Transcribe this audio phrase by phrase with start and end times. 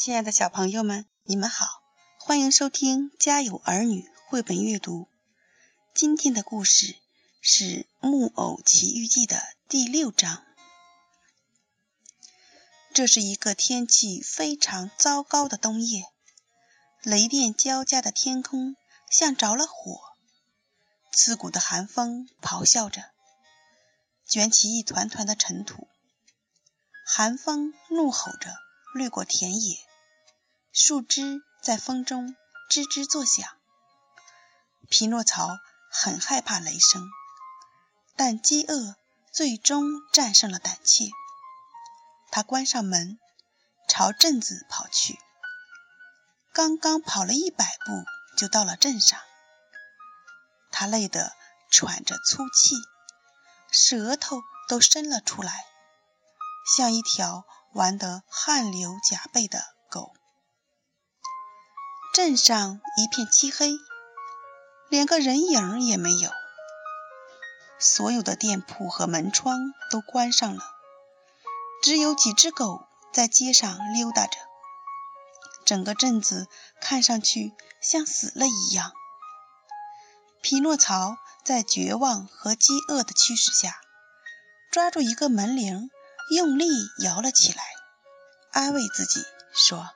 [0.00, 1.82] 亲爱的小朋友们，你们好，
[2.18, 4.00] 欢迎收听《家有儿女》
[4.30, 5.10] 绘本阅读。
[5.94, 6.96] 今天的故事
[7.42, 7.64] 是
[7.98, 10.42] 《木偶奇遇记》的第六章。
[12.94, 16.06] 这是一个天气非常糟糕的冬夜，
[17.02, 18.76] 雷电交加的天空
[19.10, 20.00] 像着了火，
[21.12, 23.02] 刺骨的寒风咆哮着，
[24.26, 25.86] 卷起一团团的尘土。
[27.04, 28.56] 寒风怒吼着
[28.94, 29.76] 掠过田野。
[30.72, 32.36] 树枝在风中
[32.70, 33.44] 吱吱作响。
[34.88, 35.48] 匹诺曹
[35.90, 37.10] 很害怕雷声，
[38.16, 38.94] 但饥饿
[39.32, 41.10] 最终战胜了胆怯。
[42.30, 43.18] 他关上门，
[43.88, 45.18] 朝镇子跑去。
[46.52, 48.04] 刚刚跑了一百步，
[48.36, 49.18] 就到了镇上。
[50.70, 51.32] 他累得
[51.72, 52.76] 喘着粗气，
[53.72, 55.64] 舌头都伸了出来，
[56.76, 59.74] 像一条玩得汗流浃背的。
[62.12, 63.78] 镇上一片漆黑，
[64.88, 66.32] 连个人影也没有。
[67.78, 70.60] 所有的店铺和门窗都关上了，
[71.84, 74.36] 只有几只狗在街上溜达着。
[75.64, 76.48] 整个镇子
[76.80, 78.92] 看上去像死了一样。
[80.42, 83.80] 匹诺曹在绝望和饥饿的驱使下，
[84.72, 85.88] 抓住一个门铃，
[86.34, 86.66] 用力
[87.04, 87.62] 摇了起来，
[88.50, 89.22] 安慰自己
[89.54, 89.88] 说。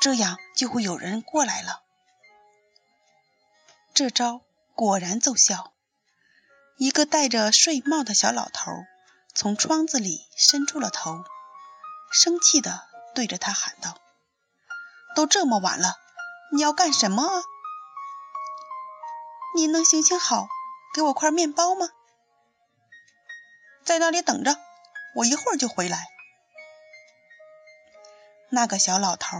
[0.00, 1.82] 这样就会有人过来了。
[3.92, 4.40] 这招
[4.74, 5.72] 果然奏效。
[6.78, 8.72] 一个戴着睡帽的小老头
[9.34, 11.22] 从窗子里伸出了头，
[12.10, 13.98] 生气地对着他喊道
[15.14, 15.98] ：“都这么晚了，
[16.54, 17.44] 你要干什么啊？
[19.54, 20.48] 你能行行好，
[20.94, 21.90] 给我块面包吗？
[23.84, 24.56] 在那里等着，
[25.16, 26.06] 我一会儿就回来。”
[28.48, 29.36] 那个小老头。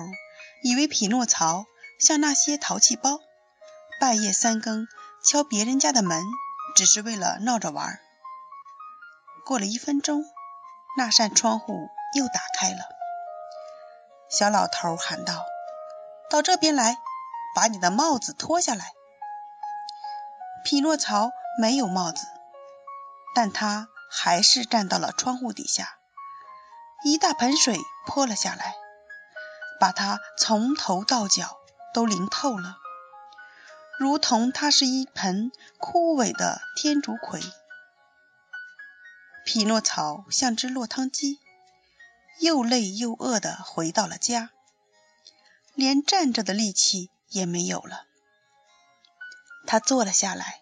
[0.63, 1.65] 以为匹诺曹
[1.99, 3.19] 像那些淘气包，
[3.99, 4.87] 半夜三更
[5.25, 6.23] 敲别人家的门，
[6.77, 7.99] 只是为了闹着玩。
[9.47, 10.25] 过了一分钟，
[10.97, 12.79] 那扇窗户又打开了。
[14.29, 15.45] 小老头喊道
[16.31, 16.99] ：“到这边来，
[17.55, 18.93] 把你的帽子脱下来。”
[20.63, 22.27] 匹诺曹没有帽子，
[23.35, 25.97] 但他还是站到了窗户底下。
[27.03, 28.75] 一大盆水泼了下来。
[29.81, 31.57] 把他从头到脚
[31.95, 32.77] 都淋透了，
[33.99, 37.41] 如同他是一盆枯萎的天竺葵。
[39.47, 41.41] 匹诺曹像只落汤鸡，
[42.41, 44.51] 又累又饿地回到了家，
[45.75, 48.05] 连站着的力气也没有了。
[49.67, 50.61] 他坐了下来，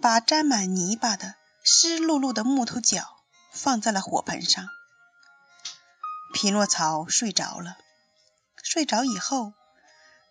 [0.00, 3.18] 把沾满泥巴的湿漉漉的木头脚
[3.52, 4.66] 放在了火盆上。
[6.32, 7.76] 匹诺曹睡着了。
[8.72, 9.52] 睡着以后，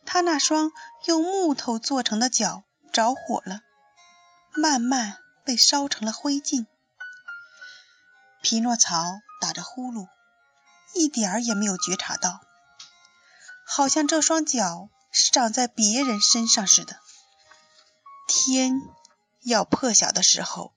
[0.06, 0.72] 他那双
[1.04, 2.64] 用木头做成的脚
[2.94, 3.60] 着火了，
[4.56, 6.66] 慢慢被烧成了灰烬。
[8.42, 10.08] 匹诺曹打着呼噜，
[10.94, 12.40] 一点儿也没有觉察到，
[13.66, 16.98] 好像这双脚是长在别人身上似的。
[18.26, 18.72] 天
[19.42, 20.74] 要破晓的时候，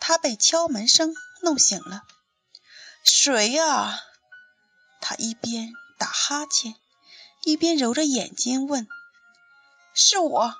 [0.00, 2.04] 他被敲门声弄醒了。
[3.04, 4.00] 谁呀？
[5.02, 5.74] 他一边。
[5.98, 6.74] 打哈欠，
[7.46, 8.88] 一边揉着眼睛问
[9.94, 10.52] ：“是我。”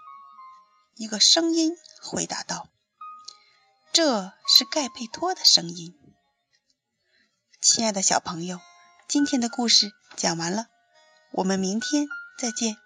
[0.94, 2.68] 一个声音回答道
[3.92, 5.98] ：“这是盖佩托的声音。”
[7.60, 8.60] 亲爱的小朋友，
[9.08, 10.68] 今天的故事讲完了，
[11.32, 12.06] 我们明天
[12.38, 12.76] 再见。